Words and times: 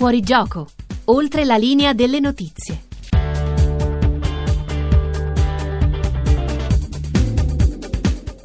Fuori 0.00 0.22
gioco, 0.22 0.66
oltre 1.04 1.44
la 1.44 1.56
linea 1.58 1.92
delle 1.92 2.20
notizie. 2.20 2.84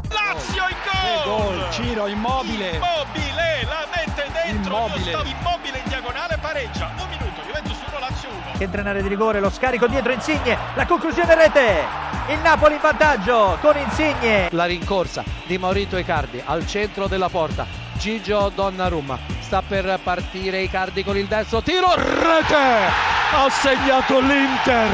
Lazio 0.09 0.63
in 0.69 0.75
Che 0.83 1.23
gol! 1.23 1.37
gol, 1.57 1.71
Ciro 1.71 2.07
immobile. 2.07 2.69
Immobile, 2.71 3.63
la 3.63 3.87
mette 3.93 4.31
dentro, 4.45 4.75
Immobile. 4.75 5.09
stavo 5.11 5.29
immobile 5.29 5.77
in 5.77 5.83
diagonale, 5.87 6.37
pareggia. 6.41 6.91
Un 6.97 7.07
minuto, 7.09 7.41
Juventus 7.45 7.77
1, 7.87 7.99
Lazio 7.99 8.29
1. 8.29 8.57
che 8.57 8.63
entra 8.63 8.81
in 8.81 8.87
area 8.87 9.01
di 9.01 9.07
rigore, 9.07 9.39
lo 9.39 9.49
scarico 9.49 9.87
dietro 9.87 10.11
Insigne, 10.11 10.57
la 10.75 10.85
conclusione 10.85 11.35
rete, 11.35 11.83
il 12.29 12.39
Napoli 12.41 12.75
in 12.75 12.81
vantaggio 12.81 13.57
con 13.61 13.77
Insigne. 13.77 14.49
la 14.51 14.65
rincorsa 14.65 15.23
di 15.45 15.57
Maurito 15.57 15.97
Icardi 15.97 16.41
al 16.43 16.65
centro 16.67 17.07
della 17.07 17.29
porta 17.29 17.65
Gigio 17.97 18.51
Donnarumma 18.53 19.17
sta 19.45 19.61
per 19.61 19.99
partire 20.01 20.63
Icardi 20.63 21.03
con 21.03 21.15
il 21.15 21.27
destro 21.27 21.61
tiro 21.61 21.93
rete 21.93 22.55
ha 22.55 23.47
segnato 23.51 24.19
l'Inter 24.19 24.89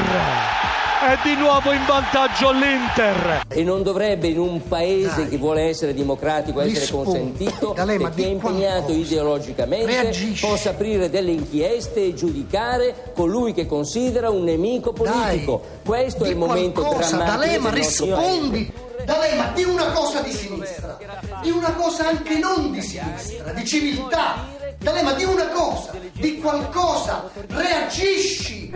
è 1.02 1.18
di 1.24 1.34
nuovo 1.36 1.72
in 1.72 1.82
vantaggio 1.86 2.52
l'Inter 2.52 3.44
E 3.48 3.64
non 3.64 3.82
dovrebbe 3.82 4.28
in 4.28 4.38
un 4.38 4.62
paese 4.68 5.26
che 5.26 5.38
vuole 5.38 5.62
essere 5.62 5.94
democratico 5.94 6.60
essere 6.60 6.80
Rispondi. 6.80 7.10
consentito 7.10 7.74
lei, 7.82 7.96
e 7.96 7.98
che 7.98 8.06
è 8.06 8.10
di 8.10 8.30
impegnato 8.30 8.84
qualcosa. 8.84 8.92
ideologicamente 8.92 9.86
Reagisci. 9.86 10.46
possa 10.46 10.70
aprire 10.70 11.08
delle 11.08 11.30
inchieste 11.30 12.04
e 12.04 12.14
giudicare 12.14 13.10
colui 13.14 13.54
che 13.54 13.64
considera 13.66 14.28
un 14.28 14.44
nemico 14.44 14.92
politico. 14.92 15.62
Questo 15.84 16.24
è 16.24 16.28
il 16.28 16.34
di 16.34 16.38
momento 16.38 16.82
qualcosa, 16.82 17.16
drammatico 17.16 17.40
da 17.40 17.46
lei, 17.46 17.58
ma 17.58 17.70
del 17.70 17.78
nostro 17.80 18.04
rispondi. 18.04 18.72
Da 19.04 19.18
lei, 19.18 19.36
ma 19.36 19.50
di 19.52 19.64
una 19.64 19.86
cosa 19.86 20.20
di 20.20 20.30
sinistra, 20.30 20.96
di 21.42 21.50
una 21.50 21.72
cosa 21.72 22.08
anche 22.08 22.38
non 22.38 22.70
di 22.70 22.80
sinistra, 22.80 23.52
di 23.52 23.66
civiltà. 23.66 24.48
Da 24.78 24.92
lei, 24.92 25.02
ma 25.02 25.12
di 25.12 25.24
una 25.24 25.46
cosa, 25.48 25.92
di 26.12 26.40
qualcosa, 26.40 27.30
reagisci. 27.48 28.70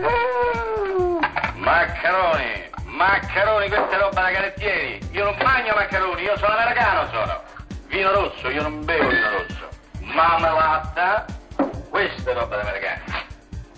Maccheroni, 1.55 2.69
maccheroni, 2.85 3.67
questa 3.67 3.89
è 3.89 3.99
roba 3.99 4.21
da 4.21 4.31
carettieri. 4.31 4.99
Io 5.11 5.23
non 5.25 5.35
mangio 5.43 5.73
maccheroni, 5.73 6.21
io 6.21 6.37
sono 6.37 6.53
americano 6.53 7.09
sono. 7.09 7.41
Vino 7.87 8.11
rosso, 8.11 8.49
io 8.49 8.61
non 8.61 8.85
bevo 8.85 9.07
vino 9.07 9.29
rosso. 9.31 9.69
Marmellata, 9.99 11.25
questa 11.89 12.31
è 12.31 12.33
roba 12.33 12.55
da 12.55 12.61
americani. 12.61 13.01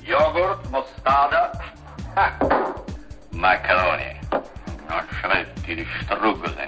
Yogurt, 0.01 0.67
mostarda. 0.69 1.51
Ah. 2.13 2.37
Maccheroni, 3.29 4.19
non 4.29 5.07
ci 5.09 5.27
metti 5.27 5.75
di 5.75 5.87
struggo 6.01 6.47
sei 6.53 6.67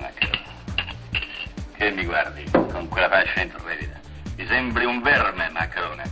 Che 1.92 1.98
mi 1.98 2.06
guardi 2.06 2.50
con 2.72 2.88
quella 2.88 3.10
faccia 3.10 3.42
intrepida? 3.42 4.00
Mi 4.38 4.48
sembri 4.48 4.86
un 4.86 5.02
verme, 5.02 5.50
maccherone. 5.50 6.04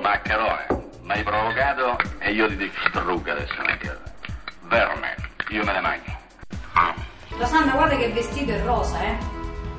Maccherone, 0.00 0.66
mi 1.02 1.12
hai 1.12 1.22
provocato 1.22 1.96
e 2.18 2.32
io 2.32 2.48
ti 2.48 2.56
distruggo 2.56 3.30
adesso, 3.30 3.54
maccherone. 3.62 4.12
Verme, 4.62 5.14
io 5.50 5.64
me 5.64 5.72
ne 5.74 5.80
mangio. 5.80 6.10
Rosanna, 7.38 7.70
guarda 7.70 7.94
che 7.94 8.06
il 8.06 8.12
vestito 8.14 8.50
è 8.50 8.64
rosa, 8.64 9.00
eh? 9.00 9.16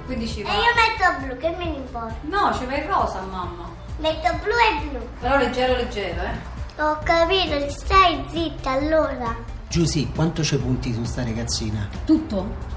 Quindi 0.06 0.30
ci 0.30 0.40
E 0.40 0.44
va. 0.44 0.54
io 0.54 0.60
metto 0.78 1.26
blu, 1.26 1.38
che 1.38 1.50
me 1.58 1.66
ne 1.66 1.76
importa? 1.76 2.16
No, 2.22 2.54
ci 2.58 2.64
va 2.66 2.76
il 2.78 2.84
rosa, 2.86 3.20
mamma. 3.24 3.70
Metto 3.98 4.34
blu 4.44 4.52
e 4.54 4.88
blu. 4.88 5.10
Però 5.20 5.36
leggero, 5.36 5.76
leggero, 5.76 6.22
eh? 6.22 6.82
Ho 6.82 7.00
capito, 7.04 7.70
stai 7.70 8.24
zitta 8.30 8.72
allora. 8.72 9.36
Giusy, 9.68 10.10
quanto 10.14 10.42
ci 10.42 10.58
punti 10.58 10.94
su 10.94 11.04
sta 11.04 11.22
ragazzina? 11.22 11.90
Tutto? 12.06 12.72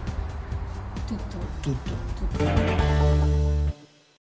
Tutto. 1.07 1.39
Tutto. 1.61 1.91
Tutto. 2.19 3.46